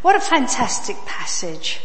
What 0.00 0.14
a 0.14 0.20
fantastic 0.20 0.96
passage. 1.06 1.80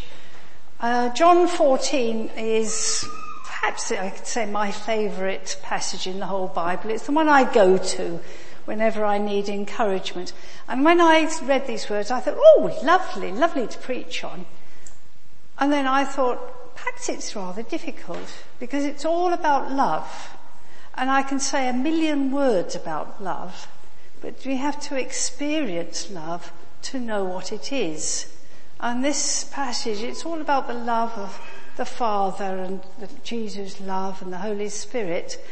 Uh, 0.78 1.08
John 1.14 1.48
14 1.48 2.30
is 2.36 3.04
perhaps 3.44 3.90
I 3.90 4.10
could 4.10 4.26
say 4.26 4.46
my 4.46 4.70
favourite 4.70 5.58
passage 5.64 6.06
in 6.06 6.20
the 6.20 6.26
whole 6.26 6.46
Bible. 6.46 6.90
It's 6.90 7.06
the 7.06 7.12
one 7.12 7.28
I 7.28 7.52
go 7.52 7.76
to 7.76 8.20
whenever 8.66 9.04
I 9.04 9.18
need 9.18 9.48
encouragement. 9.48 10.32
And 10.68 10.84
when 10.84 11.00
I 11.00 11.28
read 11.42 11.66
these 11.66 11.90
words, 11.90 12.12
I 12.12 12.20
thought, 12.20 12.36
oh, 12.38 12.78
lovely, 12.84 13.32
lovely 13.32 13.66
to 13.66 13.78
preach 13.78 14.22
on. 14.22 14.46
And 15.58 15.72
then 15.72 15.88
I 15.88 16.04
thought, 16.04 16.76
perhaps 16.76 17.08
it's 17.08 17.34
rather 17.34 17.64
difficult 17.64 18.44
because 18.60 18.84
it's 18.84 19.04
all 19.04 19.32
about 19.32 19.72
love. 19.72 20.36
And 20.94 21.10
I 21.10 21.22
can 21.24 21.40
say 21.40 21.68
a 21.68 21.72
million 21.72 22.30
words 22.30 22.76
about 22.76 23.20
love, 23.20 23.66
but 24.20 24.46
we 24.46 24.54
have 24.58 24.80
to 24.82 24.96
experience 24.96 26.12
love 26.12 26.52
to 26.84 27.00
know 27.00 27.24
what 27.24 27.52
it 27.52 27.72
is. 27.72 28.26
And 28.80 29.04
this 29.04 29.44
passage, 29.44 30.02
it's 30.02 30.24
all 30.24 30.40
about 30.40 30.68
the 30.68 30.74
love 30.74 31.12
of 31.12 31.40
the 31.76 31.84
Father 31.84 32.58
and 32.58 32.80
the 32.98 33.08
Jesus' 33.22 33.80
love 33.80 34.22
and 34.22 34.32
the 34.32 34.38
Holy 34.38 34.68
Spirit. 34.68 35.44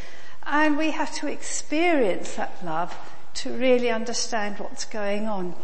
And 0.45 0.77
we 0.77 0.91
have 0.91 1.15
to 1.17 1.29
experience 1.29 2.35
that 2.35 2.65
love 2.65 2.97
to 3.35 3.51
really 3.51 3.91
understand 3.91 4.59
what's 4.59 4.85
going 4.85 5.27
on. 5.27 5.55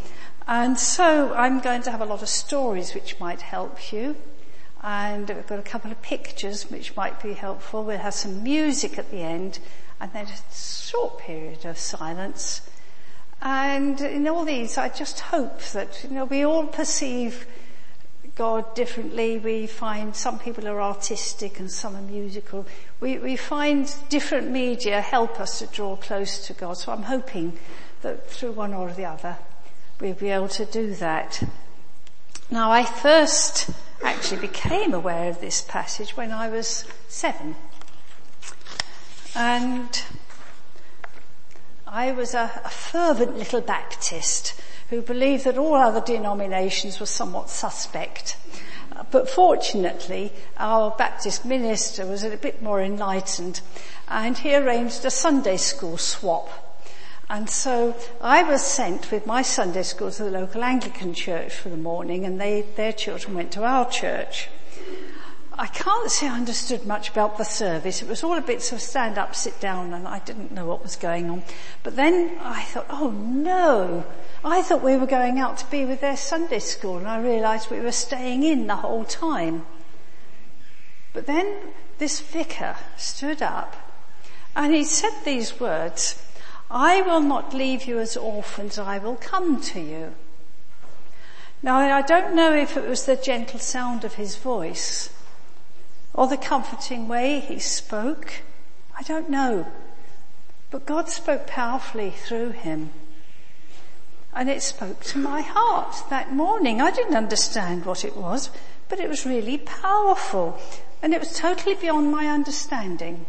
And 0.46 0.78
so 0.78 1.34
I'm 1.34 1.60
going 1.60 1.82
to 1.82 1.90
have 1.90 2.00
a 2.00 2.06
lot 2.06 2.22
of 2.22 2.28
stories 2.28 2.94
which 2.94 3.20
might 3.20 3.42
help 3.42 3.92
you. 3.92 4.16
And 4.82 5.28
we've 5.28 5.46
got 5.46 5.58
a 5.58 5.62
couple 5.62 5.90
of 5.90 6.00
pictures 6.00 6.70
which 6.70 6.96
might 6.96 7.22
be 7.22 7.34
helpful. 7.34 7.84
We'll 7.84 7.98
have 7.98 8.14
some 8.14 8.42
music 8.42 8.98
at 8.98 9.10
the 9.10 9.18
end 9.18 9.58
and 10.00 10.12
then 10.12 10.26
a 10.26 10.54
short 10.54 11.18
period 11.18 11.64
of 11.64 11.76
silence 11.76 12.62
and 13.40 14.00
in 14.00 14.26
all 14.26 14.44
these, 14.44 14.78
I 14.78 14.88
just 14.88 15.20
hope 15.20 15.60
that, 15.72 16.02
you 16.02 16.10
know, 16.10 16.24
we 16.24 16.44
all 16.44 16.66
perceive 16.66 17.46
God 18.34 18.74
differently. 18.74 19.38
We 19.38 19.66
find 19.66 20.14
some 20.14 20.38
people 20.38 20.66
are 20.66 20.80
artistic 20.80 21.58
and 21.58 21.70
some 21.70 21.96
are 21.96 22.02
musical. 22.02 22.66
We, 23.00 23.18
we 23.18 23.36
find 23.36 23.92
different 24.08 24.50
media 24.50 25.00
help 25.00 25.40
us 25.40 25.58
to 25.60 25.66
draw 25.66 25.96
close 25.96 26.46
to 26.46 26.52
God. 26.52 26.78
So 26.78 26.92
I'm 26.92 27.04
hoping 27.04 27.58
that 28.02 28.30
through 28.30 28.52
one 28.52 28.74
or 28.74 28.92
the 28.92 29.04
other, 29.04 29.36
we'll 30.00 30.14
be 30.14 30.30
able 30.30 30.48
to 30.48 30.64
do 30.64 30.94
that. 30.96 31.42
Now 32.50 32.70
I 32.70 32.84
first 32.84 33.70
actually 34.02 34.40
became 34.40 34.94
aware 34.94 35.28
of 35.28 35.40
this 35.40 35.62
passage 35.62 36.16
when 36.16 36.30
I 36.30 36.48
was 36.48 36.84
seven. 37.08 37.56
And 39.34 40.02
I 41.90 42.12
was 42.12 42.34
a, 42.34 42.50
a 42.64 42.68
fervent 42.68 43.38
little 43.38 43.62
Baptist 43.62 44.60
who 44.90 45.00
believed 45.00 45.44
that 45.44 45.56
all 45.56 45.74
other 45.74 46.02
denominations 46.02 47.00
were 47.00 47.06
somewhat 47.06 47.48
suspect. 47.48 48.36
Uh, 48.92 49.04
but 49.10 49.28
fortunately, 49.28 50.32
our 50.58 50.90
Baptist 50.90 51.46
minister 51.46 52.06
was 52.06 52.24
a 52.24 52.36
bit 52.36 52.62
more 52.62 52.82
enlightened 52.82 53.62
and 54.06 54.36
he 54.36 54.54
arranged 54.54 55.04
a 55.04 55.10
Sunday 55.10 55.56
school 55.56 55.96
swap. 55.96 56.50
And 57.30 57.48
so 57.48 57.96
I 58.20 58.42
was 58.42 58.62
sent 58.62 59.10
with 59.10 59.26
my 59.26 59.42
Sunday 59.42 59.82
school 59.82 60.10
to 60.10 60.24
the 60.24 60.30
local 60.30 60.64
Anglican 60.64 61.14
church 61.14 61.54
for 61.54 61.70
the 61.70 61.76
morning 61.76 62.24
and 62.24 62.38
they, 62.38 62.62
their 62.76 62.92
children 62.92 63.34
went 63.34 63.52
to 63.52 63.64
our 63.64 63.88
church. 63.88 64.48
I 65.60 65.66
can't 65.66 66.08
say 66.08 66.28
I 66.28 66.36
understood 66.36 66.86
much 66.86 67.10
about 67.10 67.36
the 67.36 67.44
service. 67.44 68.00
It 68.00 68.08
was 68.08 68.22
all 68.22 68.38
a 68.38 68.40
bit 68.40 68.62
sort 68.62 68.80
of 68.80 68.86
stand 68.86 69.18
up, 69.18 69.34
sit 69.34 69.58
down, 69.58 69.92
and 69.92 70.06
I 70.06 70.20
didn't 70.20 70.52
know 70.52 70.66
what 70.66 70.84
was 70.84 70.94
going 70.94 71.28
on. 71.28 71.42
But 71.82 71.96
then 71.96 72.38
I 72.40 72.62
thought, 72.62 72.86
oh 72.90 73.10
no, 73.10 74.04
I 74.44 74.62
thought 74.62 74.84
we 74.84 74.96
were 74.96 75.06
going 75.06 75.40
out 75.40 75.58
to 75.58 75.66
be 75.68 75.84
with 75.84 76.00
their 76.00 76.16
Sunday 76.16 76.60
school, 76.60 76.96
and 76.96 77.08
I 77.08 77.20
realised 77.20 77.72
we 77.72 77.80
were 77.80 77.90
staying 77.90 78.44
in 78.44 78.68
the 78.68 78.76
whole 78.76 79.04
time. 79.04 79.66
But 81.12 81.26
then 81.26 81.56
this 81.98 82.20
vicar 82.20 82.76
stood 82.96 83.42
up, 83.42 83.76
and 84.54 84.72
he 84.72 84.84
said 84.84 85.24
these 85.24 85.58
words, 85.58 86.24
I 86.70 87.02
will 87.02 87.22
not 87.22 87.52
leave 87.52 87.84
you 87.84 87.98
as 87.98 88.16
orphans, 88.16 88.78
I 88.78 88.98
will 88.98 89.16
come 89.16 89.60
to 89.62 89.80
you. 89.80 90.14
Now 91.64 91.78
I 91.78 92.02
don't 92.02 92.36
know 92.36 92.54
if 92.54 92.76
it 92.76 92.88
was 92.88 93.06
the 93.06 93.16
gentle 93.16 93.58
sound 93.58 94.04
of 94.04 94.14
his 94.14 94.36
voice, 94.36 95.10
or 96.18 96.26
the 96.26 96.36
comforting 96.36 97.06
way 97.06 97.38
he 97.38 97.60
spoke. 97.60 98.42
I 98.98 99.04
don't 99.04 99.30
know. 99.30 99.68
But 100.68 100.84
God 100.84 101.08
spoke 101.08 101.46
powerfully 101.46 102.10
through 102.10 102.50
him. 102.50 102.90
And 104.34 104.50
it 104.50 104.60
spoke 104.64 105.04
to 105.04 105.18
my 105.18 105.42
heart 105.42 105.94
that 106.10 106.32
morning. 106.32 106.80
I 106.82 106.90
didn't 106.90 107.14
understand 107.14 107.86
what 107.86 108.04
it 108.04 108.16
was, 108.16 108.50
but 108.88 108.98
it 108.98 109.08
was 109.08 109.24
really 109.24 109.58
powerful. 109.58 110.58
And 111.02 111.14
it 111.14 111.20
was 111.20 111.38
totally 111.38 111.76
beyond 111.76 112.10
my 112.10 112.26
understanding. 112.26 113.24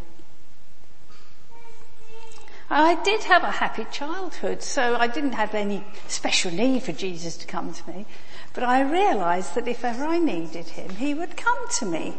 I 2.72 2.96
did 3.04 3.22
have 3.26 3.44
a 3.44 3.52
happy 3.52 3.86
childhood, 3.92 4.64
so 4.64 4.96
I 4.96 5.06
didn't 5.06 5.34
have 5.34 5.54
any 5.54 5.84
special 6.08 6.52
need 6.52 6.82
for 6.82 6.92
Jesus 6.92 7.38
to 7.38 7.46
come 7.46 7.72
to 7.72 7.92
me. 7.92 8.08
But 8.56 8.64
I 8.64 8.82
realized 8.82 9.54
that 9.54 9.68
if 9.68 9.86
ever 9.86 10.06
I 10.06 10.18
needed 10.18 10.70
him, 10.70 10.90
he 10.96 11.14
would 11.14 11.38
come 11.38 11.70
to 11.78 11.86
me. 11.86 12.16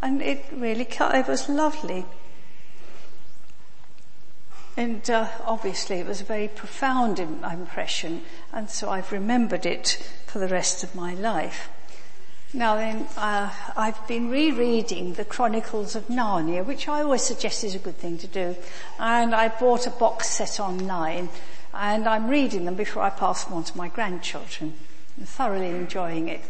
And 0.00 0.22
it 0.22 0.44
really, 0.52 0.86
it 0.88 1.28
was 1.28 1.48
lovely. 1.48 2.04
And 4.76 5.10
uh, 5.10 5.28
obviously 5.44 5.96
it 5.96 6.06
was 6.06 6.20
a 6.20 6.24
very 6.24 6.46
profound 6.46 7.18
impression 7.18 8.22
and 8.52 8.70
so 8.70 8.90
I've 8.90 9.10
remembered 9.10 9.66
it 9.66 9.98
for 10.26 10.38
the 10.38 10.46
rest 10.46 10.84
of 10.84 10.94
my 10.94 11.14
life. 11.14 11.68
Now 12.54 12.76
then, 12.76 13.08
uh, 13.16 13.52
I've 13.76 14.06
been 14.06 14.30
rereading 14.30 15.14
the 15.14 15.24
Chronicles 15.24 15.96
of 15.96 16.06
Narnia, 16.06 16.64
which 16.64 16.88
I 16.88 17.02
always 17.02 17.22
suggest 17.22 17.64
is 17.64 17.74
a 17.74 17.78
good 17.80 17.96
thing 17.96 18.18
to 18.18 18.26
do. 18.28 18.56
And 19.00 19.34
I 19.34 19.48
bought 19.48 19.86
a 19.88 19.90
box 19.90 20.28
set 20.28 20.60
online 20.60 21.28
and 21.74 22.08
I'm 22.08 22.28
reading 22.28 22.64
them 22.64 22.76
before 22.76 23.02
I 23.02 23.10
pass 23.10 23.44
them 23.44 23.54
on 23.54 23.64
to 23.64 23.76
my 23.76 23.88
grandchildren. 23.88 24.74
I'm 25.18 25.26
thoroughly 25.26 25.70
enjoying 25.70 26.28
it. 26.28 26.40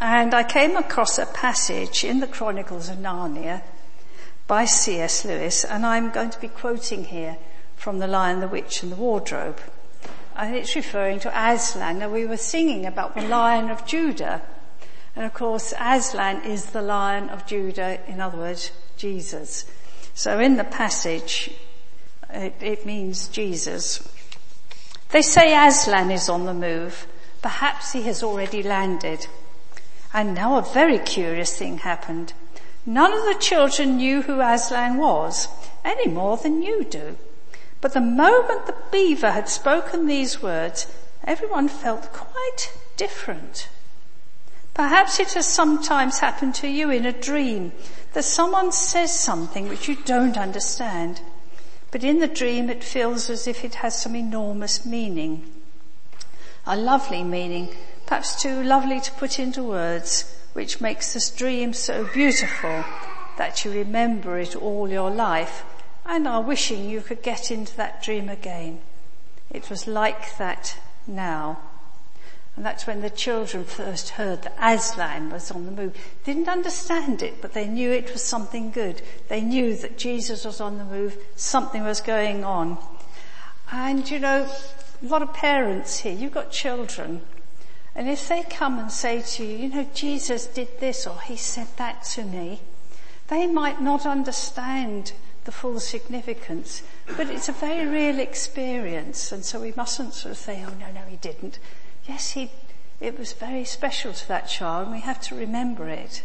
And 0.00 0.34
I 0.34 0.42
came 0.42 0.76
across 0.76 1.18
a 1.18 1.26
passage 1.26 2.04
in 2.04 2.20
the 2.20 2.26
Chronicles 2.26 2.88
of 2.88 2.98
Narnia 2.98 3.62
by 4.46 4.64
C.S. 4.64 5.24
Lewis, 5.24 5.64
and 5.64 5.86
I'm 5.86 6.10
going 6.10 6.30
to 6.30 6.40
be 6.40 6.48
quoting 6.48 7.04
here 7.04 7.38
from 7.76 7.98
The 7.98 8.06
Lion, 8.06 8.40
the 8.40 8.48
Witch 8.48 8.82
and 8.82 8.92
the 8.92 8.96
Wardrobe. 8.96 9.60
And 10.36 10.56
it's 10.56 10.74
referring 10.74 11.20
to 11.20 11.28
Aslan. 11.28 12.00
Now 12.00 12.10
we 12.10 12.26
were 12.26 12.36
singing 12.36 12.86
about 12.86 13.14
the 13.14 13.22
Lion 13.22 13.70
of 13.70 13.86
Judah. 13.86 14.42
And 15.16 15.24
of 15.24 15.32
course, 15.32 15.72
Aslan 15.78 16.44
is 16.44 16.66
the 16.66 16.82
Lion 16.82 17.28
of 17.28 17.46
Judah, 17.46 18.00
in 18.08 18.20
other 18.20 18.38
words, 18.38 18.72
Jesus. 18.96 19.64
So 20.14 20.40
in 20.40 20.56
the 20.56 20.64
passage, 20.64 21.52
it, 22.30 22.54
it 22.60 22.84
means 22.84 23.28
Jesus. 23.28 24.06
They 25.10 25.22
say 25.22 25.54
Aslan 25.56 26.10
is 26.10 26.28
on 26.28 26.46
the 26.46 26.54
move. 26.54 27.06
Perhaps 27.42 27.92
he 27.92 28.02
has 28.02 28.22
already 28.22 28.62
landed. 28.62 29.26
And 30.14 30.32
now 30.32 30.56
a 30.56 30.62
very 30.62 31.00
curious 31.00 31.56
thing 31.56 31.78
happened. 31.78 32.32
None 32.86 33.12
of 33.12 33.24
the 33.24 33.34
children 33.40 33.96
knew 33.96 34.22
who 34.22 34.40
Aslan 34.40 34.96
was, 34.96 35.48
any 35.84 36.06
more 36.06 36.36
than 36.36 36.62
you 36.62 36.84
do. 36.84 37.16
But 37.80 37.94
the 37.94 38.00
moment 38.00 38.66
the 38.66 38.76
beaver 38.92 39.32
had 39.32 39.48
spoken 39.48 40.06
these 40.06 40.40
words, 40.40 40.86
everyone 41.24 41.66
felt 41.66 42.12
quite 42.12 42.72
different. 42.96 43.68
Perhaps 44.72 45.18
it 45.18 45.32
has 45.32 45.46
sometimes 45.46 46.20
happened 46.20 46.54
to 46.56 46.68
you 46.68 46.90
in 46.90 47.04
a 47.04 47.12
dream 47.12 47.72
that 48.12 48.24
someone 48.24 48.70
says 48.70 49.18
something 49.18 49.68
which 49.68 49.88
you 49.88 49.96
don't 49.96 50.36
understand, 50.36 51.20
but 51.90 52.04
in 52.04 52.20
the 52.20 52.28
dream 52.28 52.70
it 52.70 52.84
feels 52.84 53.28
as 53.28 53.48
if 53.48 53.64
it 53.64 53.76
has 53.76 54.00
some 54.00 54.14
enormous 54.14 54.86
meaning. 54.86 55.44
A 56.66 56.76
lovely 56.76 57.24
meaning 57.24 57.74
perhaps 58.06 58.40
too 58.40 58.62
lovely 58.62 59.00
to 59.00 59.10
put 59.12 59.38
into 59.38 59.62
words, 59.62 60.38
which 60.52 60.80
makes 60.80 61.12
this 61.14 61.30
dream 61.30 61.72
so 61.72 62.04
beautiful 62.12 62.84
that 63.38 63.64
you 63.64 63.70
remember 63.70 64.38
it 64.38 64.54
all 64.54 64.88
your 64.88 65.10
life 65.10 65.64
and 66.06 66.28
are 66.28 66.42
wishing 66.42 66.88
you 66.88 67.00
could 67.00 67.22
get 67.22 67.50
into 67.50 67.76
that 67.76 68.02
dream 68.02 68.28
again. 68.28 68.80
It 69.50 69.70
was 69.70 69.86
like 69.86 70.36
that 70.38 70.78
now. 71.06 71.58
And 72.56 72.64
that's 72.64 72.86
when 72.86 73.00
the 73.00 73.10
children 73.10 73.64
first 73.64 74.10
heard 74.10 74.42
that 74.42 74.56
Aslan 74.60 75.30
was 75.30 75.50
on 75.50 75.64
the 75.66 75.72
move. 75.72 75.96
Didn't 76.24 76.48
understand 76.48 77.22
it, 77.22 77.42
but 77.42 77.52
they 77.52 77.66
knew 77.66 77.90
it 77.90 78.12
was 78.12 78.22
something 78.22 78.70
good. 78.70 79.02
They 79.28 79.40
knew 79.40 79.76
that 79.76 79.98
Jesus 79.98 80.44
was 80.44 80.60
on 80.60 80.78
the 80.78 80.84
move, 80.84 81.16
something 81.34 81.82
was 81.82 82.00
going 82.00 82.44
on. 82.44 82.78
And 83.72 84.08
you 84.08 84.20
know, 84.20 84.48
a 85.02 85.06
lot 85.06 85.22
of 85.22 85.34
parents 85.34 86.00
here, 86.00 86.12
you've 86.12 86.32
got 86.32 86.52
children, 86.52 87.22
and 87.94 88.08
if 88.08 88.28
they 88.28 88.42
come 88.42 88.78
and 88.78 88.90
say 88.90 89.22
to 89.22 89.44
you, 89.44 89.56
you 89.56 89.68
know, 89.68 89.86
Jesus 89.94 90.46
did 90.46 90.80
this 90.80 91.06
or 91.06 91.20
he 91.20 91.36
said 91.36 91.68
that 91.76 92.02
to 92.14 92.24
me, 92.24 92.60
they 93.28 93.46
might 93.46 93.80
not 93.80 94.04
understand 94.04 95.12
the 95.44 95.52
full 95.52 95.78
significance, 95.78 96.82
but 97.16 97.28
it's 97.30 97.48
a 97.48 97.52
very 97.52 97.86
real 97.86 98.18
experience 98.18 99.30
and 99.30 99.44
so 99.44 99.60
we 99.60 99.72
mustn't 99.76 100.14
sort 100.14 100.32
of 100.32 100.38
say, 100.38 100.64
oh 100.66 100.74
no, 100.74 100.90
no, 100.92 101.02
he 101.06 101.16
didn't. 101.16 101.58
Yes, 102.08 102.32
he, 102.32 102.50
it 103.00 103.18
was 103.18 103.32
very 103.32 103.64
special 103.64 104.12
to 104.12 104.28
that 104.28 104.48
child 104.48 104.86
and 104.86 104.96
we 104.96 105.00
have 105.02 105.20
to 105.22 105.36
remember 105.36 105.88
it. 105.88 106.22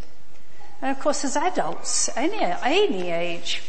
And 0.82 0.90
of 0.90 1.00
course 1.00 1.24
as 1.24 1.36
adults, 1.36 2.10
any, 2.16 2.40
any 2.42 3.12
age, 3.12 3.62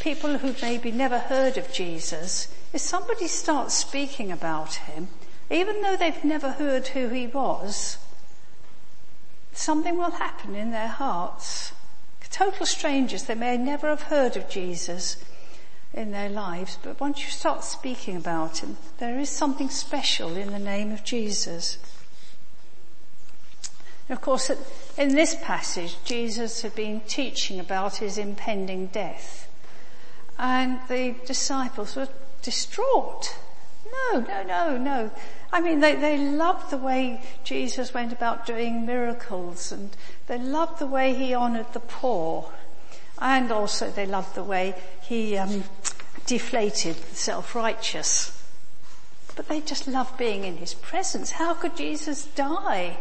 people 0.00 0.38
who've 0.38 0.62
maybe 0.62 0.90
never 0.90 1.18
heard 1.18 1.58
of 1.58 1.70
Jesus, 1.70 2.48
if 2.72 2.80
somebody 2.80 3.28
starts 3.28 3.74
speaking 3.74 4.32
about 4.32 4.74
him, 4.74 5.08
even 5.52 5.82
though 5.82 5.96
they've 5.96 6.24
never 6.24 6.52
heard 6.52 6.88
who 6.88 7.08
he 7.08 7.26
was, 7.26 7.98
something 9.52 9.98
will 9.98 10.12
happen 10.12 10.54
in 10.54 10.70
their 10.70 10.88
hearts. 10.88 11.72
Total 12.30 12.64
strangers, 12.64 13.24
they 13.24 13.34
may 13.34 13.58
never 13.58 13.88
have 13.88 14.02
heard 14.02 14.38
of 14.38 14.48
Jesus 14.48 15.22
in 15.92 16.10
their 16.10 16.30
lives, 16.30 16.78
but 16.82 16.98
once 16.98 17.22
you 17.22 17.30
start 17.30 17.62
speaking 17.62 18.16
about 18.16 18.58
him, 18.58 18.78
there 18.98 19.18
is 19.18 19.28
something 19.28 19.68
special 19.68 20.36
in 20.36 20.50
the 20.50 20.58
name 20.58 20.90
of 20.92 21.04
Jesus. 21.04 21.76
And 24.08 24.16
of 24.16 24.22
course, 24.22 24.50
in 24.96 25.14
this 25.14 25.36
passage, 25.42 25.96
Jesus 26.04 26.62
had 26.62 26.74
been 26.74 27.02
teaching 27.02 27.60
about 27.60 27.96
his 27.96 28.16
impending 28.16 28.86
death. 28.86 29.50
And 30.38 30.80
the 30.88 31.14
disciples 31.26 31.94
were 31.94 32.08
distraught. 32.40 33.36
No, 33.84 34.20
no, 34.20 34.42
no, 34.42 34.78
no. 34.78 35.10
I 35.52 35.60
mean, 35.60 35.80
they, 35.80 35.94
they 35.96 36.16
loved 36.18 36.70
the 36.70 36.78
way 36.78 37.22
Jesus 37.44 37.92
went 37.92 38.12
about 38.12 38.46
doing 38.46 38.86
miracles 38.86 39.72
and 39.72 39.90
they 40.26 40.38
loved 40.38 40.78
the 40.78 40.86
way 40.86 41.14
he 41.14 41.34
honored 41.34 41.72
the 41.72 41.80
poor. 41.80 42.52
And 43.18 43.52
also 43.52 43.90
they 43.90 44.06
loved 44.06 44.34
the 44.34 44.44
way 44.44 44.74
he 45.02 45.36
um, 45.36 45.64
deflated 46.26 46.96
the 46.96 47.16
self-righteous. 47.16 48.42
But 49.36 49.48
they 49.48 49.60
just 49.60 49.86
loved 49.86 50.16
being 50.16 50.44
in 50.44 50.56
his 50.58 50.74
presence. 50.74 51.32
How 51.32 51.54
could 51.54 51.76
Jesus 51.76 52.24
die? 52.24 52.98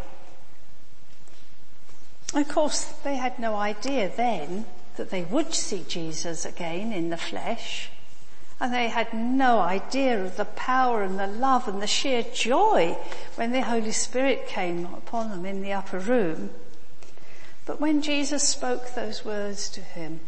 Of 2.33 2.47
course, 2.47 2.85
they 3.03 3.15
had 3.15 3.39
no 3.39 3.55
idea 3.55 4.11
then 4.15 4.65
that 4.95 5.09
they 5.09 5.23
would 5.23 5.53
see 5.53 5.83
Jesus 5.87 6.45
again 6.45 6.93
in 6.93 7.09
the 7.09 7.17
flesh. 7.17 7.89
And 8.61 8.71
they 8.71 8.89
had 8.89 9.11
no 9.11 9.59
idea 9.59 10.23
of 10.23 10.37
the 10.37 10.45
power 10.45 11.01
and 11.01 11.17
the 11.17 11.25
love 11.25 11.67
and 11.67 11.81
the 11.81 11.87
sheer 11.87 12.21
joy 12.21 12.95
when 13.33 13.51
the 13.51 13.63
Holy 13.63 13.91
Spirit 13.91 14.47
came 14.47 14.85
upon 14.93 15.31
them 15.31 15.47
in 15.47 15.63
the 15.63 15.73
upper 15.73 15.97
room. 15.97 16.51
But 17.65 17.81
when 17.81 18.03
Jesus 18.03 18.47
spoke 18.47 18.93
those 18.93 19.25
words 19.25 19.67
to 19.71 19.81
him, 19.81 20.19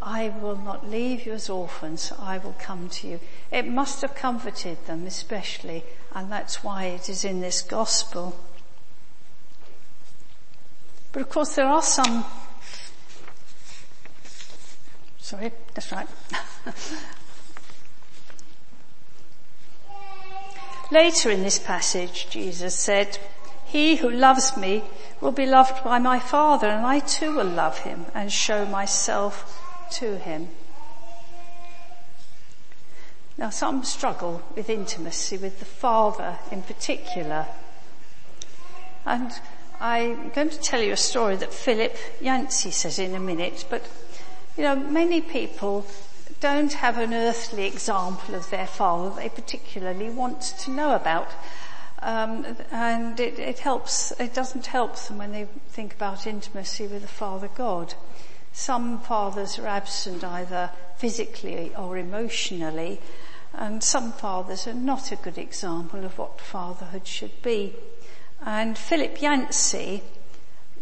I 0.00 0.30
will 0.30 0.56
not 0.56 0.88
leave 0.88 1.26
you 1.26 1.32
as 1.32 1.50
orphans, 1.50 2.10
I 2.18 2.38
will 2.38 2.56
come 2.58 2.88
to 2.88 3.06
you. 3.06 3.20
It 3.50 3.66
must 3.66 4.00
have 4.00 4.14
comforted 4.14 4.86
them 4.86 5.06
especially, 5.06 5.84
and 6.14 6.32
that's 6.32 6.64
why 6.64 6.84
it 6.84 7.10
is 7.10 7.26
in 7.26 7.42
this 7.42 7.60
gospel. 7.60 8.40
But 11.12 11.20
of 11.20 11.28
course 11.28 11.56
there 11.56 11.66
are 11.66 11.82
some, 11.82 12.24
sorry, 15.18 15.52
that's 15.74 15.92
right. 15.92 16.08
Later 20.90 21.30
in 21.30 21.42
this 21.42 21.58
passage, 21.58 22.28
Jesus 22.30 22.74
said, 22.74 23.18
he 23.64 23.96
who 23.96 24.10
loves 24.10 24.56
me 24.56 24.82
will 25.20 25.30
be 25.30 25.46
loved 25.46 25.84
by 25.84 26.00
my 26.00 26.18
Father 26.18 26.66
and 26.66 26.84
I 26.84 26.98
too 26.98 27.36
will 27.36 27.44
love 27.44 27.78
him 27.78 28.06
and 28.14 28.32
show 28.32 28.66
myself 28.66 29.62
to 29.92 30.18
him. 30.18 30.48
Now 33.38 33.50
some 33.50 33.84
struggle 33.84 34.42
with 34.56 34.68
intimacy 34.68 35.36
with 35.36 35.60
the 35.60 35.64
Father 35.64 36.38
in 36.50 36.62
particular. 36.62 37.46
And 39.06 39.32
I'm 39.80 40.30
going 40.30 40.50
to 40.50 40.60
tell 40.60 40.82
you 40.82 40.92
a 40.92 40.96
story 40.96 41.36
that 41.36 41.54
Philip 41.54 41.96
Yancey 42.20 42.72
says 42.72 42.98
in 42.98 43.14
a 43.14 43.20
minute, 43.20 43.64
but 43.70 43.88
you 44.56 44.64
know, 44.64 44.74
many 44.74 45.20
people 45.20 45.86
don't 46.40 46.72
have 46.72 46.98
an 46.98 47.12
earthly 47.12 47.66
example 47.66 48.34
of 48.34 48.48
their 48.50 48.66
father 48.66 49.14
they 49.14 49.28
particularly 49.28 50.10
want 50.10 50.40
to 50.40 50.70
know 50.70 50.94
about. 50.94 51.28
Um, 52.02 52.56
and 52.70 53.20
it, 53.20 53.38
it 53.38 53.58
helps, 53.58 54.12
it 54.18 54.32
doesn't 54.32 54.66
help 54.66 54.96
them 54.96 55.18
when 55.18 55.32
they 55.32 55.46
think 55.68 55.94
about 55.94 56.26
intimacy 56.26 56.86
with 56.86 57.02
the 57.02 57.08
Father 57.08 57.50
God. 57.54 57.94
Some 58.52 59.00
fathers 59.00 59.58
are 59.58 59.66
absent 59.66 60.24
either 60.24 60.70
physically 60.96 61.72
or 61.76 61.98
emotionally, 61.98 63.00
and 63.52 63.84
some 63.84 64.12
fathers 64.12 64.66
are 64.66 64.74
not 64.74 65.12
a 65.12 65.16
good 65.16 65.36
example 65.36 66.04
of 66.04 66.16
what 66.16 66.40
fatherhood 66.40 67.06
should 67.06 67.42
be. 67.42 67.74
And 68.44 68.78
Philip 68.78 69.20
Yancey 69.20 70.02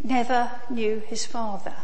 never 0.02 0.52
knew 0.70 1.02
his 1.06 1.26
father. 1.26 1.74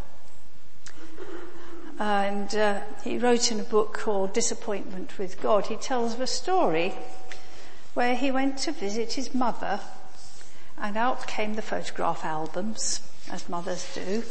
And 1.99 2.55
uh, 2.55 2.81
he 3.05 3.19
wrote 3.19 3.52
in 3.52 3.61
a 3.61 3.64
book 3.64 3.94
called 3.94 4.32
Disappointment 4.32 5.17
with 5.19 5.41
God, 5.41 5.67
he 5.67 5.76
tells 5.76 6.14
of 6.14 6.20
a 6.20 6.26
story 6.26 6.94
where 7.94 8.17
he 8.17 8.31
went 8.31 8.58
to 8.58 8.73
visit 8.73 9.12
his 9.12 9.32
mother 9.35 9.81
and 10.76 10.96
out 10.96 11.26
came 11.26 11.55
the 11.55 11.62
photograph 11.62 12.25
albums, 12.25 13.00
as 13.31 13.49
mothers 13.49 13.94
do. 13.94 14.25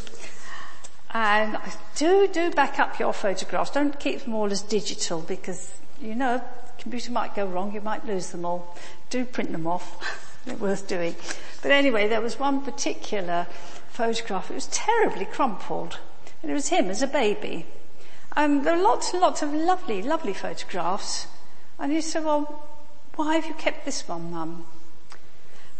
And 1.13 1.57
do, 1.95 2.27
do 2.27 2.51
back 2.51 2.79
up 2.79 2.99
your 2.99 3.13
photographs. 3.13 3.71
Don't 3.71 3.99
keep 3.99 4.23
them 4.23 4.33
all 4.33 4.51
as 4.51 4.61
digital 4.61 5.21
because, 5.21 5.71
you 6.01 6.15
know, 6.15 6.41
computer 6.77 7.11
might 7.11 7.33
go 7.35 7.45
wrong, 7.45 7.73
you 7.73 7.81
might 7.81 8.05
lose 8.05 8.31
them 8.31 8.43
all. 8.45 8.75
Do 9.09 9.23
print 9.23 9.51
them 9.51 9.67
off. 9.67 10.41
They're 10.45 10.57
worth 10.57 10.87
doing. 10.87 11.15
But 11.61 11.71
anyway, 11.71 12.09
there 12.09 12.19
was 12.19 12.37
one 12.37 12.61
particular 12.61 13.47
photograph. 13.89 14.51
It 14.51 14.55
was 14.55 14.67
terribly 14.67 15.25
crumpled. 15.25 15.99
And 16.43 16.51
it 16.51 16.53
was 16.53 16.67
him 16.67 16.89
as 16.89 17.01
a 17.01 17.07
baby. 17.07 17.65
And 18.35 18.65
there 18.65 18.75
were 18.75 18.83
lots 18.83 19.13
and 19.13 19.21
lots 19.21 19.41
of 19.41 19.53
lovely, 19.53 20.03
lovely 20.03 20.33
photographs. 20.33 21.27
And 21.79 21.91
he 21.91 22.01
said, 22.01 22.25
well, 22.25 22.67
why 23.15 23.35
have 23.35 23.45
you 23.45 23.53
kept 23.53 23.85
this 23.85 24.07
one, 24.07 24.31
mum? 24.31 24.65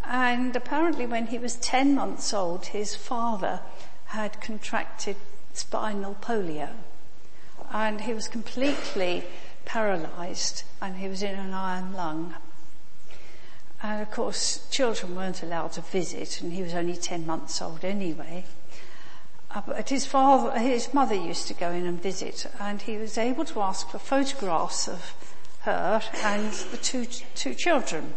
And 0.06 0.56
apparently 0.56 1.06
when 1.06 1.28
he 1.28 1.38
was 1.38 1.56
10 1.58 1.94
months 1.94 2.34
old, 2.34 2.68
his 2.68 2.96
father 2.96 3.60
had 4.08 4.42
contracted 4.42 5.18
spinal 5.54 6.16
polio. 6.22 6.70
And 7.72 8.02
he 8.02 8.14
was 8.14 8.28
completely 8.28 9.24
paralyzed 9.66 10.64
and 10.82 10.98
he 10.98 11.08
was 11.08 11.24
in 11.24 11.36
an 11.36 11.54
iron 11.54 11.94
lung. 11.94 12.36
And 13.82 14.02
of 14.02 14.12
course, 14.12 14.68
children 14.70 15.16
weren't 15.16 15.44
allowed 15.44 15.74
to 15.74 15.82
visit 15.82 16.42
and 16.42 16.54
he 16.54 16.64
was 16.64 16.74
only 16.74 16.96
10 16.96 17.26
months 17.26 17.62
old 17.62 17.84
anyway. 17.84 18.46
But 19.54 19.90
his 19.90 20.08
father, 20.08 20.58
his 20.58 20.94
mother 20.96 21.14
used 21.14 21.48
to 21.48 21.54
go 21.54 21.70
in 21.70 21.86
and 21.86 22.02
visit 22.02 22.48
and 22.60 22.82
he 22.82 22.98
was 22.98 23.20
able 23.20 23.46
to 23.46 23.62
ask 23.62 23.88
for 23.90 24.00
photographs 24.00 24.88
of 24.88 25.14
her 25.62 26.02
and 26.24 26.52
the 26.52 26.78
two, 26.78 27.06
two 27.36 27.54
children. 27.54 28.14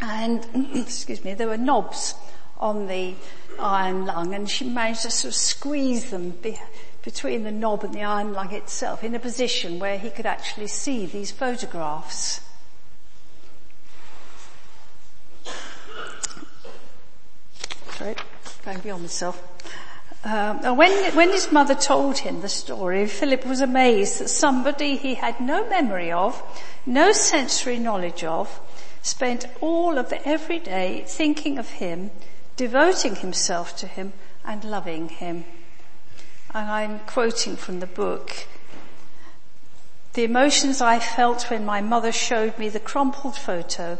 And, 0.00 0.46
excuse 0.74 1.24
me, 1.24 1.32
there 1.32 1.48
were 1.48 1.56
knobs 1.56 2.14
on 2.58 2.86
the 2.86 3.14
iron 3.58 4.04
lung 4.04 4.34
and 4.34 4.48
she 4.48 4.68
managed 4.68 5.02
to 5.02 5.10
sort 5.10 5.32
of 5.32 5.36
squeeze 5.36 6.10
them 6.10 6.30
be, 6.30 6.60
between 7.02 7.42
the 7.44 7.50
knob 7.50 7.82
and 7.82 7.94
the 7.94 8.02
iron 8.02 8.34
lung 8.34 8.52
itself 8.52 9.02
in 9.02 9.14
a 9.14 9.18
position 9.18 9.78
where 9.78 9.98
he 9.98 10.10
could 10.10 10.26
actually 10.26 10.66
see 10.66 11.06
these 11.06 11.30
photographs. 11.30 12.40
Sorry, 17.92 18.16
going 18.64 18.80
beyond 18.80 19.02
myself. 19.02 19.42
Um, 20.24 20.76
when, 20.78 21.14
when 21.14 21.30
his 21.30 21.52
mother 21.52 21.74
told 21.74 22.18
him 22.18 22.40
the 22.40 22.48
story, 22.48 23.06
Philip 23.06 23.44
was 23.44 23.60
amazed 23.60 24.20
that 24.20 24.28
somebody 24.28 24.96
he 24.96 25.16
had 25.16 25.38
no 25.38 25.68
memory 25.68 26.10
of, 26.10 26.42
no 26.86 27.12
sensory 27.12 27.78
knowledge 27.78 28.24
of, 28.24 28.58
spent 29.02 29.46
all 29.60 29.98
of 29.98 30.08
the 30.08 30.26
every 30.26 30.58
day 30.58 31.04
thinking 31.06 31.58
of 31.58 31.68
him, 31.72 32.10
devoting 32.56 33.16
himself 33.16 33.76
to 33.76 33.86
him 33.86 34.14
and 34.46 34.64
loving 34.64 35.10
him. 35.10 35.44
And 36.54 36.70
I'm 36.70 36.98
quoting 37.00 37.56
from 37.56 37.80
the 37.80 37.86
book. 37.86 38.46
The 40.14 40.24
emotions 40.24 40.80
I 40.80 41.00
felt 41.00 41.50
when 41.50 41.66
my 41.66 41.82
mother 41.82 42.12
showed 42.12 42.58
me 42.58 42.70
the 42.70 42.80
crumpled 42.80 43.36
photo 43.36 43.98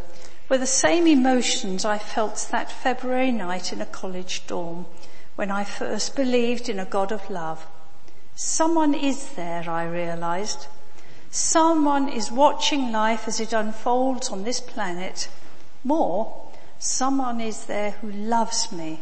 were 0.48 0.58
the 0.58 0.66
same 0.66 1.06
emotions 1.06 1.84
I 1.84 1.98
felt 1.98 2.48
that 2.50 2.72
February 2.72 3.30
night 3.30 3.74
in 3.74 3.82
a 3.82 3.86
college 3.86 4.46
dorm 4.46 4.86
when 5.36 5.50
I 5.50 5.64
first 5.64 6.14
believed 6.14 6.68
in 6.68 6.78
a 6.78 6.84
God 6.84 7.12
of 7.12 7.28
love. 7.28 7.66
Someone 8.34 8.94
is 8.94 9.30
there, 9.30 9.68
I 9.68 9.84
realized. 9.84 10.66
Someone 11.30 12.08
is 12.08 12.30
watching 12.30 12.92
life 12.92 13.26
as 13.26 13.40
it 13.40 13.52
unfolds 13.52 14.30
on 14.30 14.44
this 14.44 14.60
planet. 14.60 15.28
More, 15.82 16.48
someone 16.78 17.40
is 17.40 17.66
there 17.66 17.92
who 17.92 18.10
loves 18.10 18.70
me. 18.70 19.00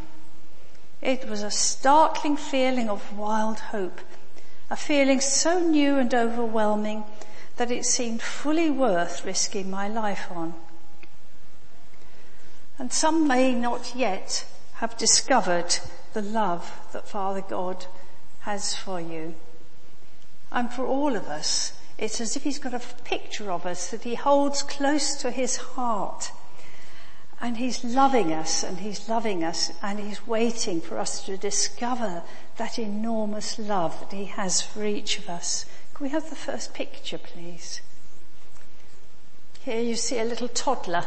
It 1.02 1.28
was 1.28 1.42
a 1.42 1.50
startling 1.50 2.36
feeling 2.36 2.88
of 2.88 3.16
wild 3.16 3.58
hope, 3.58 4.00
a 4.70 4.76
feeling 4.76 5.20
so 5.20 5.58
new 5.58 5.98
and 5.98 6.14
overwhelming 6.14 7.04
that 7.56 7.70
it 7.70 7.84
seemed 7.84 8.22
fully 8.22 8.70
worth 8.70 9.24
risking 9.24 9.70
my 9.70 9.88
life 9.88 10.28
on. 10.30 10.54
And 12.78 12.92
some 12.92 13.28
may 13.28 13.54
not 13.54 13.94
yet 13.94 14.46
have 14.74 14.96
discovered 14.96 15.76
the 16.12 16.22
love 16.22 16.70
that 16.92 17.08
Father 17.08 17.42
God 17.42 17.86
has 18.40 18.74
for 18.74 19.00
you. 19.00 19.34
And 20.50 20.70
for 20.70 20.86
all 20.86 21.16
of 21.16 21.26
us, 21.28 21.72
it's 21.98 22.20
as 22.20 22.36
if 22.36 22.42
he's 22.42 22.58
got 22.58 22.74
a 22.74 22.80
picture 23.04 23.50
of 23.50 23.64
us 23.64 23.90
that 23.90 24.02
he 24.02 24.14
holds 24.14 24.62
close 24.62 25.14
to 25.16 25.30
his 25.30 25.56
heart. 25.56 26.32
And 27.40 27.56
he's 27.56 27.82
loving 27.84 28.32
us 28.32 28.62
and 28.62 28.78
he's 28.78 29.08
loving 29.08 29.42
us 29.42 29.72
and 29.82 29.98
he's 29.98 30.26
waiting 30.26 30.80
for 30.80 30.98
us 30.98 31.24
to 31.26 31.36
discover 31.36 32.22
that 32.56 32.78
enormous 32.78 33.58
love 33.58 33.98
that 34.00 34.16
he 34.16 34.26
has 34.26 34.62
for 34.62 34.84
each 34.84 35.18
of 35.18 35.28
us. 35.28 35.64
Can 35.94 36.04
we 36.04 36.10
have 36.10 36.30
the 36.30 36.36
first 36.36 36.74
picture 36.74 37.18
please? 37.18 37.80
Here 39.64 39.80
you 39.80 39.96
see 39.96 40.18
a 40.18 40.24
little 40.24 40.48
toddler 40.48 41.04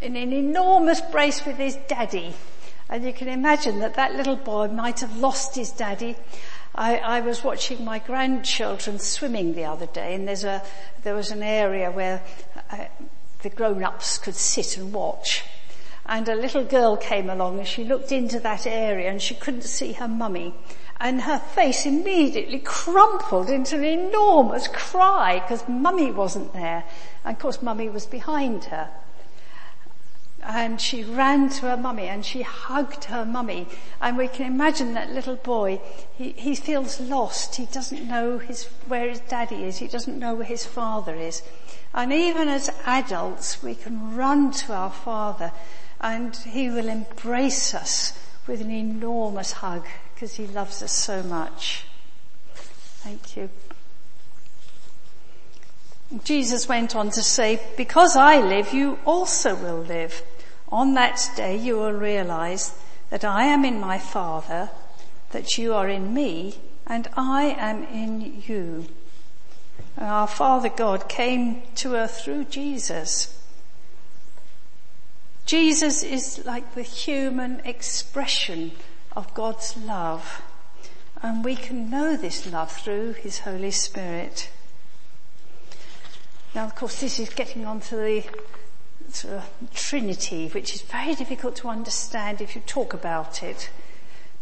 in 0.00 0.16
an 0.16 0.32
enormous 0.32 1.00
brace 1.00 1.44
with 1.44 1.56
his 1.56 1.76
daddy. 1.88 2.34
And 2.88 3.04
you 3.04 3.12
can 3.12 3.28
imagine 3.28 3.80
that 3.80 3.94
that 3.94 4.14
little 4.14 4.36
boy 4.36 4.68
might 4.68 5.00
have 5.00 5.16
lost 5.16 5.54
his 5.56 5.70
daddy 5.70 6.16
I, 6.76 6.96
I, 6.96 7.20
was 7.20 7.44
watching 7.44 7.84
my 7.84 8.00
grandchildren 8.00 8.98
swimming 8.98 9.54
the 9.54 9.64
other 9.64 9.86
day 9.86 10.14
and 10.14 10.26
there's 10.26 10.42
a, 10.42 10.60
there 11.04 11.14
was 11.14 11.30
an 11.30 11.42
area 11.42 11.88
where 11.92 12.20
uh, 12.72 12.86
the 13.42 13.50
grown-ups 13.50 14.18
could 14.18 14.34
sit 14.34 14.76
and 14.76 14.92
watch. 14.92 15.44
And 16.06 16.28
a 16.28 16.34
little 16.34 16.64
girl 16.64 16.96
came 16.96 17.30
along 17.30 17.60
and 17.60 17.68
she 17.68 17.84
looked 17.84 18.10
into 18.10 18.40
that 18.40 18.66
area 18.66 19.08
and 19.08 19.22
she 19.22 19.36
couldn't 19.36 19.62
see 19.62 19.92
her 19.92 20.08
mummy. 20.08 20.52
And 20.98 21.22
her 21.22 21.38
face 21.38 21.86
immediately 21.86 22.58
crumpled 22.58 23.50
into 23.50 23.76
an 23.76 23.84
enormous 23.84 24.66
cry 24.66 25.38
because 25.38 25.68
mummy 25.68 26.10
wasn't 26.10 26.52
there. 26.54 26.84
And 27.24 27.36
of 27.36 27.40
course 27.40 27.62
mummy 27.62 27.88
was 27.88 28.04
behind 28.04 28.64
her 28.64 28.90
and 30.46 30.80
she 30.80 31.02
ran 31.02 31.48
to 31.48 31.62
her 31.62 31.76
mummy 31.76 32.06
and 32.06 32.24
she 32.24 32.42
hugged 32.42 33.04
her 33.04 33.24
mummy. 33.24 33.66
And 34.00 34.18
we 34.18 34.28
can 34.28 34.46
imagine 34.46 34.94
that 34.94 35.10
little 35.10 35.36
boy, 35.36 35.80
he, 36.16 36.32
he 36.32 36.54
feels 36.54 37.00
lost. 37.00 37.56
He 37.56 37.66
doesn't 37.66 38.06
know 38.06 38.38
his, 38.38 38.64
where 38.86 39.08
his 39.08 39.20
daddy 39.20 39.64
is. 39.64 39.78
He 39.78 39.88
doesn't 39.88 40.18
know 40.18 40.34
where 40.34 40.44
his 40.44 40.66
father 40.66 41.14
is. 41.14 41.42
And 41.94 42.12
even 42.12 42.48
as 42.48 42.70
adults, 42.84 43.62
we 43.62 43.74
can 43.74 44.14
run 44.16 44.50
to 44.52 44.74
our 44.74 44.90
father 44.90 45.52
and 46.00 46.36
he 46.36 46.68
will 46.68 46.88
embrace 46.88 47.74
us 47.74 48.18
with 48.46 48.60
an 48.60 48.70
enormous 48.70 49.52
hug 49.52 49.86
because 50.14 50.34
he 50.34 50.46
loves 50.46 50.82
us 50.82 50.92
so 50.92 51.22
much. 51.22 51.84
Thank 52.54 53.36
you. 53.36 53.48
Jesus 56.22 56.68
went 56.68 56.94
on 56.94 57.10
to 57.10 57.22
say, 57.22 57.60
because 57.76 58.14
I 58.14 58.40
live, 58.40 58.72
you 58.74 58.98
also 59.06 59.54
will 59.54 59.80
live. 59.80 60.22
On 60.74 60.94
that 60.94 61.30
day 61.36 61.56
you 61.56 61.76
will 61.76 61.92
realize 61.92 62.76
that 63.08 63.24
I 63.24 63.44
am 63.44 63.64
in 63.64 63.78
my 63.78 63.96
Father, 63.96 64.70
that 65.30 65.56
you 65.56 65.72
are 65.72 65.88
in 65.88 66.12
me, 66.12 66.56
and 66.84 67.06
I 67.16 67.44
am 67.56 67.84
in 67.84 68.42
you. 68.44 68.86
Our 69.96 70.26
Father 70.26 70.68
God 70.68 71.08
came 71.08 71.62
to 71.76 71.94
earth 71.94 72.22
through 72.22 72.46
Jesus. 72.46 73.40
Jesus 75.46 76.02
is 76.02 76.44
like 76.44 76.74
the 76.74 76.82
human 76.82 77.60
expression 77.64 78.72
of 79.14 79.32
God's 79.32 79.76
love. 79.76 80.42
And 81.22 81.44
we 81.44 81.54
can 81.54 81.88
know 81.88 82.16
this 82.16 82.50
love 82.50 82.72
through 82.72 83.12
His 83.12 83.38
Holy 83.38 83.70
Spirit. 83.70 84.50
Now 86.52 86.64
of 86.64 86.74
course 86.74 87.00
this 87.00 87.20
is 87.20 87.30
getting 87.30 87.64
on 87.64 87.78
to 87.82 87.94
the 87.94 88.24
sort 89.10 89.34
of 89.34 89.50
Trinity, 89.74 90.48
which 90.48 90.74
is 90.74 90.82
very 90.82 91.14
difficult 91.14 91.56
to 91.56 91.68
understand 91.68 92.40
if 92.40 92.54
you 92.54 92.62
talk 92.62 92.94
about 92.94 93.42
it. 93.42 93.70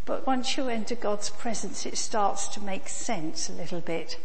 But 0.04 0.26
once 0.26 0.56
you 0.56 0.68
enter 0.68 0.94
God's 0.94 1.30
presence, 1.30 1.86
it 1.86 1.96
starts 1.96 2.48
to 2.48 2.60
make 2.60 2.88
sense 2.88 3.48
a 3.48 3.52
little 3.52 3.80
bit. 3.80 4.18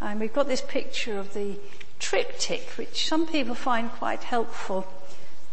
And 0.00 0.20
we've 0.20 0.32
got 0.32 0.48
this 0.48 0.60
picture 0.60 1.18
of 1.18 1.32
the 1.32 1.56
triptych, 1.98 2.70
which 2.76 3.06
some 3.08 3.26
people 3.26 3.54
find 3.54 3.90
quite 3.90 4.24
helpful. 4.24 4.86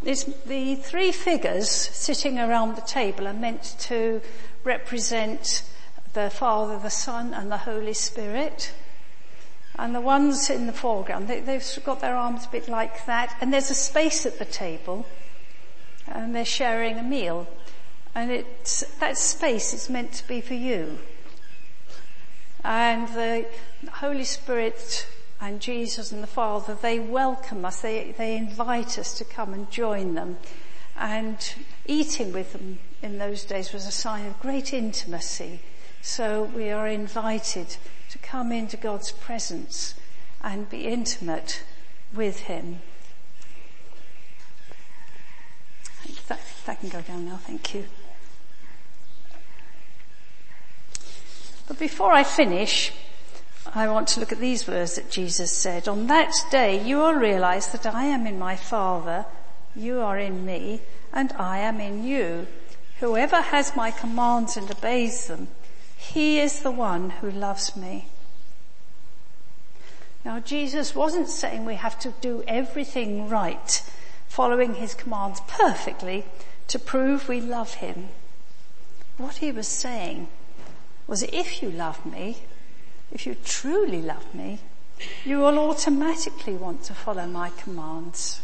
It's 0.03 0.23
the 0.23 0.75
three 0.75 1.11
figures 1.11 1.69
sitting 1.69 2.39
around 2.39 2.75
the 2.75 2.81
table 2.81 3.27
are 3.27 3.33
meant 3.33 3.75
to 3.79 4.21
represent 4.63 5.63
the 6.13 6.29
Father, 6.29 6.79
the 6.79 6.89
Son 6.89 7.33
and 7.33 7.51
the 7.51 7.57
Holy 7.57 7.93
Spirit. 7.93 8.71
And 9.79 9.95
the 9.95 10.01
ones 10.01 10.49
in 10.49 10.67
the 10.67 10.73
foreground, 10.73 11.29
they, 11.29 11.39
have 11.39 11.79
got 11.85 12.01
their 12.01 12.13
arms 12.13 12.45
a 12.45 12.49
bit 12.49 12.67
like 12.67 13.05
that, 13.05 13.33
and 13.39 13.53
there's 13.53 13.69
a 13.69 13.75
space 13.75 14.25
at 14.25 14.37
the 14.37 14.43
table, 14.43 15.07
and 16.05 16.35
they're 16.35 16.43
sharing 16.43 16.97
a 16.97 17.03
meal. 17.03 17.47
And 18.13 18.29
it's, 18.29 18.81
that 18.99 19.17
space 19.17 19.73
is 19.73 19.89
meant 19.89 20.11
to 20.15 20.27
be 20.27 20.41
for 20.41 20.53
you. 20.53 20.99
And 22.61 23.07
the 23.07 23.45
Holy 23.89 24.25
Spirit 24.25 25.07
and 25.39 25.61
Jesus 25.61 26.11
and 26.11 26.21
the 26.21 26.27
Father, 26.27 26.77
they 26.81 26.99
welcome 26.99 27.63
us, 27.63 27.81
they, 27.81 28.13
they 28.17 28.35
invite 28.35 28.99
us 28.99 29.17
to 29.17 29.23
come 29.23 29.53
and 29.53 29.71
join 29.71 30.13
them. 30.13 30.39
And 30.97 31.37
eating 31.85 32.33
with 32.33 32.51
them 32.51 32.79
in 33.01 33.17
those 33.17 33.45
days 33.45 33.71
was 33.71 33.87
a 33.87 33.91
sign 33.91 34.25
of 34.25 34.41
great 34.41 34.73
intimacy. 34.73 35.61
So 36.01 36.43
we 36.43 36.69
are 36.69 36.85
invited 36.85 37.77
come 38.21 38.51
into 38.51 38.77
God's 38.77 39.11
presence 39.11 39.95
and 40.41 40.69
be 40.69 40.85
intimate 40.85 41.63
with 42.13 42.41
Him. 42.41 42.81
That, 46.27 46.39
that 46.65 46.79
can 46.79 46.89
go 46.89 47.01
down 47.01 47.25
now, 47.25 47.37
thank 47.37 47.73
you. 47.73 47.85
But 51.67 51.77
before 51.77 52.11
I 52.11 52.23
finish, 52.23 52.91
I 53.73 53.87
want 53.87 54.07
to 54.09 54.19
look 54.19 54.31
at 54.31 54.39
these 54.39 54.67
words 54.67 54.95
that 54.95 55.11
Jesus 55.11 55.51
said. 55.51 55.87
On 55.87 56.07
that 56.07 56.33
day 56.49 56.83
you 56.83 56.97
will 56.97 57.13
realize 57.13 57.67
that 57.71 57.85
I 57.85 58.05
am 58.05 58.25
in 58.25 58.39
my 58.39 58.55
Father, 58.55 59.25
you 59.75 59.99
are 59.99 60.17
in 60.17 60.45
me, 60.45 60.81
and 61.13 61.31
I 61.33 61.59
am 61.59 61.79
in 61.79 62.03
you. 62.03 62.47
Whoever 62.99 63.41
has 63.41 63.75
my 63.75 63.91
commands 63.91 64.57
and 64.57 64.69
obeys 64.69 65.27
them, 65.27 65.49
he 65.99 66.39
is 66.39 66.61
the 66.61 66.71
one 66.71 67.09
who 67.09 67.29
loves 67.29 67.75
me. 67.75 68.07
Now 70.23 70.39
Jesus 70.39 70.95
wasn't 70.95 71.27
saying 71.27 71.65
we 71.65 71.75
have 71.75 71.99
to 71.99 72.13
do 72.21 72.43
everything 72.47 73.27
right, 73.27 73.83
following 74.27 74.75
his 74.75 74.95
commands 74.95 75.41
perfectly 75.47 76.23
to 76.69 76.79
prove 76.79 77.27
we 77.27 77.41
love 77.41 77.75
him. 77.75 78.09
What 79.17 79.35
he 79.35 79.51
was 79.51 79.67
saying 79.67 80.29
was 81.05 81.23
if 81.23 81.61
you 81.61 81.69
love 81.69 82.05
me, 82.05 82.37
if 83.11 83.27
you 83.27 83.35
truly 83.43 84.01
love 84.01 84.33
me, 84.33 84.59
you 85.25 85.39
will 85.39 85.59
automatically 85.59 86.53
want 86.53 86.83
to 86.83 86.93
follow 86.93 87.27
my 87.27 87.49
commands. 87.49 88.41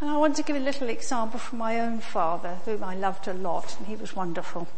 And 0.00 0.08
I 0.10 0.16
want 0.16 0.36
to 0.36 0.42
give 0.42 0.56
a 0.56 0.60
little 0.60 0.88
example 0.88 1.38
from 1.38 1.58
my 1.58 1.78
own 1.78 2.00
father, 2.00 2.58
whom 2.64 2.82
I 2.82 2.96
loved 2.96 3.28
a 3.28 3.34
lot, 3.34 3.76
and 3.78 3.86
he 3.86 3.94
was 3.94 4.16
wonderful. 4.16 4.68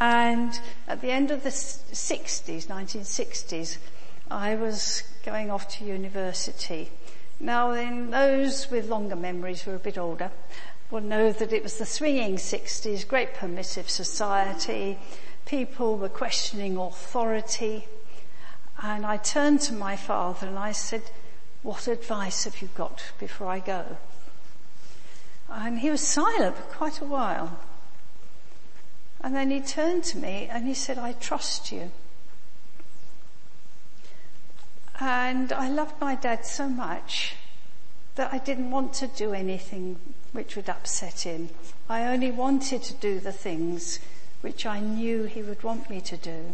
And 0.00 0.58
at 0.88 1.00
the 1.00 1.10
end 1.10 1.30
of 1.30 1.42
the 1.42 1.50
60s, 1.50 2.66
1960s, 2.66 3.78
I 4.30 4.54
was 4.54 5.02
going 5.24 5.50
off 5.50 5.68
to 5.78 5.84
university. 5.84 6.90
Now 7.40 7.72
those 7.72 8.70
with 8.70 8.88
longer 8.88 9.16
memories 9.16 9.62
who 9.62 9.72
are 9.72 9.76
a 9.76 9.80
bit 9.80 9.98
older 9.98 10.30
will 10.90 11.00
know 11.00 11.32
that 11.32 11.52
it 11.52 11.62
was 11.62 11.78
the 11.78 11.86
swinging 11.86 12.36
60s, 12.36 13.06
great 13.06 13.34
permissive 13.34 13.88
society. 13.90 14.98
People 15.46 15.96
were 15.96 16.08
questioning 16.08 16.76
authority. 16.76 17.86
And 18.82 19.06
I 19.06 19.16
turned 19.16 19.60
to 19.62 19.72
my 19.72 19.96
father 19.96 20.46
and 20.46 20.58
I 20.58 20.72
said, 20.72 21.02
what 21.62 21.88
advice 21.88 22.44
have 22.44 22.60
you 22.60 22.68
got 22.74 23.02
before 23.18 23.48
I 23.48 23.58
go? 23.58 23.96
And 25.48 25.78
he 25.78 25.90
was 25.90 26.00
silent 26.00 26.56
for 26.56 26.62
quite 26.62 27.00
a 27.00 27.04
while. 27.04 27.58
And 29.24 29.34
then 29.34 29.50
he 29.50 29.60
turned 29.62 30.04
to 30.04 30.18
me 30.18 30.48
and 30.50 30.66
he 30.66 30.74
said, 30.74 30.98
I 30.98 31.12
trust 31.12 31.72
you. 31.72 31.90
And 35.00 35.50
I 35.50 35.70
loved 35.70 35.98
my 35.98 36.14
dad 36.14 36.44
so 36.44 36.68
much 36.68 37.34
that 38.16 38.34
I 38.34 38.38
didn't 38.38 38.70
want 38.70 38.92
to 38.94 39.06
do 39.06 39.32
anything 39.32 39.96
which 40.32 40.56
would 40.56 40.68
upset 40.68 41.20
him. 41.20 41.48
I 41.88 42.04
only 42.04 42.30
wanted 42.30 42.82
to 42.82 42.92
do 42.92 43.18
the 43.18 43.32
things 43.32 43.98
which 44.42 44.66
I 44.66 44.78
knew 44.78 45.24
he 45.24 45.42
would 45.42 45.62
want 45.62 45.88
me 45.88 46.02
to 46.02 46.18
do. 46.18 46.52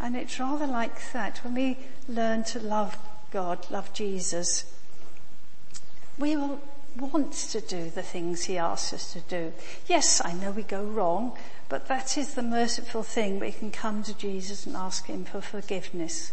And 0.00 0.16
it's 0.16 0.40
rather 0.40 0.66
like 0.66 1.12
that 1.12 1.44
when 1.44 1.52
we 1.52 1.76
learn 2.08 2.42
to 2.44 2.58
love 2.58 2.96
God, 3.30 3.70
love 3.70 3.92
Jesus, 3.92 4.64
we 6.18 6.36
will 6.36 6.58
want 6.96 7.32
to 7.32 7.60
do 7.60 7.90
the 7.90 8.02
things 8.02 8.44
he 8.44 8.58
asks 8.58 8.92
us 8.92 9.12
to 9.12 9.20
do. 9.20 9.52
Yes, 9.86 10.20
I 10.24 10.32
know 10.32 10.50
we 10.50 10.62
go 10.62 10.82
wrong, 10.84 11.36
but 11.68 11.88
that 11.88 12.18
is 12.18 12.34
the 12.34 12.42
merciful 12.42 13.02
thing. 13.02 13.40
We 13.40 13.52
can 13.52 13.70
come 13.70 14.02
to 14.04 14.14
Jesus 14.14 14.66
and 14.66 14.76
ask 14.76 15.06
him 15.06 15.24
for 15.24 15.40
forgiveness. 15.40 16.32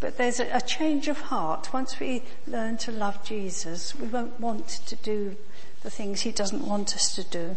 But 0.00 0.18
there's 0.18 0.40
a 0.40 0.60
change 0.60 1.08
of 1.08 1.20
heart. 1.20 1.72
Once 1.72 2.00
we 2.00 2.22
learn 2.46 2.76
to 2.78 2.90
love 2.92 3.24
Jesus, 3.24 3.94
we 3.94 4.08
won't 4.08 4.40
want 4.40 4.68
to 4.68 4.96
do 4.96 5.36
the 5.82 5.90
things 5.90 6.22
he 6.22 6.32
doesn't 6.32 6.66
want 6.66 6.94
us 6.94 7.14
to 7.14 7.24
do 7.24 7.56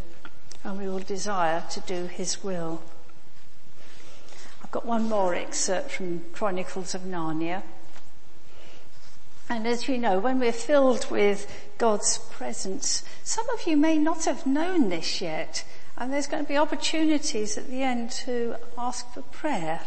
and 0.65 0.79
we 0.79 0.87
will 0.89 0.99
desire 0.99 1.63
to 1.69 1.79
do 1.81 2.07
his 2.07 2.43
will. 2.43 2.81
I've 4.63 4.71
got 4.71 4.85
one 4.85 5.07
more 5.07 5.35
excerpt 5.35 5.91
from 5.91 6.25
Chronicles 6.33 6.95
of 6.95 7.01
Narnia. 7.01 7.61
And 9.49 9.67
as 9.67 9.87
you 9.87 9.97
know, 9.97 10.19
when 10.19 10.39
we're 10.39 10.51
filled 10.51 11.09
with 11.11 11.51
God's 11.77 12.17
presence, 12.17 13.03
some 13.23 13.47
of 13.51 13.67
you 13.67 13.77
may 13.77 13.97
not 13.97 14.25
have 14.25 14.45
known 14.45 14.89
this 14.89 15.21
yet, 15.21 15.63
and 15.97 16.11
there's 16.11 16.27
going 16.27 16.43
to 16.43 16.49
be 16.49 16.57
opportunities 16.57 17.57
at 17.57 17.69
the 17.69 17.83
end 17.83 18.11
to 18.11 18.55
ask 18.77 19.11
for 19.13 19.21
prayer. 19.21 19.81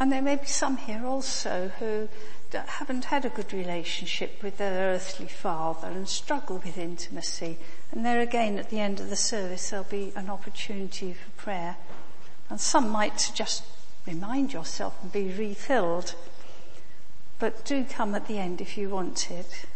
And 0.00 0.12
there 0.12 0.22
may 0.22 0.36
be 0.36 0.46
some 0.46 0.76
here 0.76 1.04
also 1.04 1.72
who 1.80 2.08
haven't 2.52 3.06
had 3.06 3.24
a 3.24 3.30
good 3.30 3.52
relationship 3.52 4.42
with 4.42 4.56
their 4.56 4.94
earthly 4.94 5.26
father 5.26 5.88
and 5.88 6.08
struggle 6.08 6.58
with 6.64 6.78
intimacy. 6.78 7.58
And 7.90 8.06
there 8.06 8.20
again 8.20 8.58
at 8.58 8.70
the 8.70 8.80
end 8.80 9.00
of 9.00 9.10
the 9.10 9.16
service 9.16 9.70
there'll 9.70 9.84
be 9.84 10.12
an 10.14 10.30
opportunity 10.30 11.12
for 11.12 11.30
prayer. 11.42 11.76
And 12.48 12.60
some 12.60 12.88
might 12.88 13.32
just 13.34 13.64
remind 14.06 14.52
yourself 14.52 14.96
and 15.02 15.12
be 15.12 15.32
refilled. 15.32 16.14
But 17.38 17.64
do 17.64 17.84
come 17.84 18.14
at 18.14 18.26
the 18.26 18.38
end 18.38 18.60
if 18.60 18.76
you 18.76 18.88
want 18.88 19.30
it. 19.30 19.66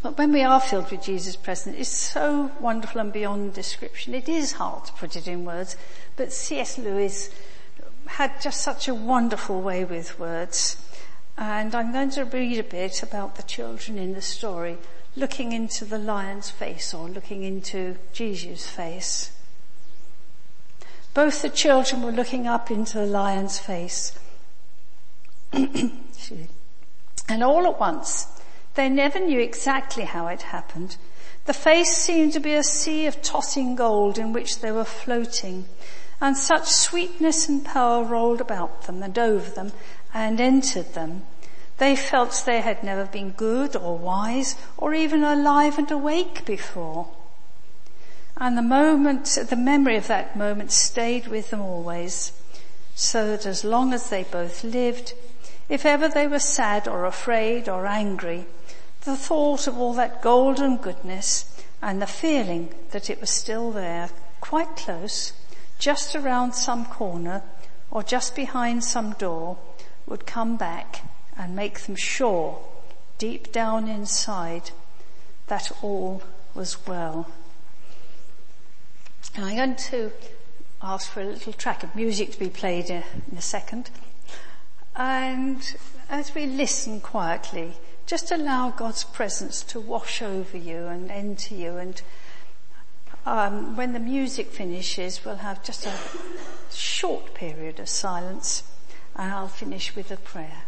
But 0.00 0.16
when 0.16 0.32
we 0.32 0.42
are 0.42 0.60
filled 0.60 0.90
with 0.90 1.02
Jesus' 1.02 1.34
presence, 1.34 1.76
it's 1.76 1.88
so 1.88 2.52
wonderful 2.60 3.00
and 3.00 3.12
beyond 3.12 3.54
description. 3.54 4.14
It 4.14 4.28
is 4.28 4.52
hard 4.52 4.84
to 4.86 4.92
put 4.92 5.16
it 5.16 5.26
in 5.26 5.44
words, 5.44 5.76
but 6.16 6.32
C.S. 6.32 6.78
Lewis 6.78 7.30
had 8.06 8.40
just 8.40 8.60
such 8.60 8.86
a 8.86 8.94
wonderful 8.94 9.60
way 9.60 9.84
with 9.84 10.18
words. 10.18 10.76
And 11.36 11.74
I'm 11.74 11.92
going 11.92 12.10
to 12.10 12.24
read 12.24 12.58
a 12.58 12.64
bit 12.64 13.02
about 13.02 13.36
the 13.36 13.42
children 13.42 13.98
in 13.98 14.14
the 14.14 14.22
story, 14.22 14.78
looking 15.16 15.52
into 15.52 15.84
the 15.84 15.98
lion's 15.98 16.50
face 16.50 16.94
or 16.94 17.08
looking 17.08 17.42
into 17.42 17.96
Jesus' 18.12 18.68
face. 18.68 19.32
Both 21.12 21.42
the 21.42 21.48
children 21.48 22.02
were 22.02 22.12
looking 22.12 22.46
up 22.46 22.70
into 22.70 22.98
the 22.98 23.06
lion's 23.06 23.58
face. 23.58 24.16
And 25.52 27.42
all 27.42 27.66
at 27.66 27.80
once, 27.80 28.26
they 28.74 28.88
never 28.88 29.18
knew 29.18 29.40
exactly 29.40 30.04
how 30.04 30.28
it 30.28 30.42
happened. 30.42 30.96
The 31.46 31.54
face 31.54 31.96
seemed 31.96 32.34
to 32.34 32.40
be 32.40 32.54
a 32.54 32.62
sea 32.62 33.06
of 33.06 33.22
tossing 33.22 33.74
gold 33.74 34.18
in 34.18 34.32
which 34.32 34.60
they 34.60 34.70
were 34.70 34.84
floating 34.84 35.64
and 36.20 36.36
such 36.36 36.66
sweetness 36.66 37.48
and 37.48 37.64
power 37.64 38.02
rolled 38.02 38.40
about 38.40 38.82
them 38.82 39.02
and 39.02 39.18
over 39.18 39.50
them 39.50 39.72
and 40.12 40.40
entered 40.40 40.94
them. 40.94 41.22
They 41.78 41.94
felt 41.94 42.42
they 42.44 42.60
had 42.60 42.82
never 42.82 43.04
been 43.04 43.30
good 43.30 43.76
or 43.76 43.96
wise 43.96 44.56
or 44.76 44.94
even 44.94 45.22
alive 45.22 45.78
and 45.78 45.90
awake 45.90 46.44
before. 46.44 47.08
And 48.36 48.58
the 48.58 48.62
moment, 48.62 49.38
the 49.48 49.56
memory 49.56 49.96
of 49.96 50.08
that 50.08 50.36
moment 50.36 50.72
stayed 50.72 51.28
with 51.28 51.50
them 51.50 51.60
always, 51.60 52.32
so 52.94 53.28
that 53.28 53.46
as 53.46 53.64
long 53.64 53.92
as 53.92 54.10
they 54.10 54.24
both 54.24 54.64
lived, 54.64 55.14
if 55.68 55.84
ever 55.84 56.08
they 56.08 56.26
were 56.26 56.38
sad 56.38 56.88
or 56.88 57.04
afraid 57.04 57.68
or 57.68 57.86
angry, 57.86 58.46
the 59.02 59.16
thought 59.16 59.66
of 59.66 59.78
all 59.78 59.94
that 59.94 60.22
golden 60.22 60.76
goodness 60.76 61.62
and 61.80 62.00
the 62.00 62.06
feeling 62.06 62.70
that 62.90 63.08
it 63.10 63.20
was 63.20 63.30
still 63.30 63.70
there, 63.70 64.10
quite 64.40 64.76
close, 64.76 65.32
just 65.78 66.16
around 66.16 66.52
some 66.52 66.86
corner 66.86 67.42
or 67.90 68.02
just 68.02 68.34
behind 68.34 68.82
some 68.84 69.12
door 69.12 69.58
would 70.06 70.26
come 70.26 70.56
back 70.56 71.02
and 71.36 71.54
make 71.54 71.80
them 71.80 71.96
sure 71.96 72.60
deep 73.18 73.52
down 73.52 73.88
inside 73.88 74.70
that 75.46 75.70
all 75.82 76.22
was 76.54 76.86
well. 76.86 77.30
And 79.34 79.44
I'm 79.44 79.56
going 79.56 79.76
to 79.76 80.12
ask 80.82 81.10
for 81.10 81.20
a 81.20 81.24
little 81.24 81.52
track 81.52 81.82
of 81.82 81.94
music 81.94 82.32
to 82.32 82.38
be 82.38 82.48
played 82.48 82.90
in 82.90 83.02
a 83.36 83.42
second. 83.42 83.90
And 84.98 85.76
as 86.10 86.34
we 86.34 86.46
listen 86.46 87.00
quietly, 87.00 87.74
just 88.04 88.32
allow 88.32 88.70
God's 88.70 89.04
presence 89.04 89.62
to 89.62 89.78
wash 89.78 90.20
over 90.22 90.56
you 90.56 90.86
and 90.86 91.08
enter 91.08 91.54
you 91.54 91.76
and 91.76 92.02
um, 93.24 93.76
when 93.76 93.92
the 93.92 94.00
music 94.00 94.48
finishes, 94.48 95.24
we'll 95.24 95.36
have 95.36 95.62
just 95.62 95.86
a 95.86 95.92
short 96.72 97.34
period 97.34 97.78
of 97.78 97.88
silence 97.88 98.62
and 99.14 99.30
I'll 99.30 99.48
finish 99.48 99.94
with 99.94 100.10
a 100.10 100.16
prayer. 100.16 100.62